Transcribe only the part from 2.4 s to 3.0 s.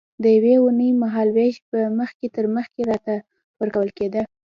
مخکې